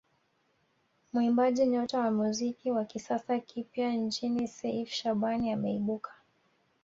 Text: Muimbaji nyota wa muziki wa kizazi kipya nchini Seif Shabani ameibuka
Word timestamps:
Muimbaji 1.13 1.65
nyota 1.65 1.99
wa 1.99 2.11
muziki 2.11 2.71
wa 2.71 2.85
kizazi 2.85 3.41
kipya 3.41 3.91
nchini 3.93 4.47
Seif 4.47 4.89
Shabani 4.89 5.51
ameibuka 5.51 6.11